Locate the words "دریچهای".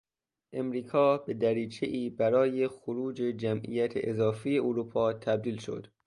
1.33-2.09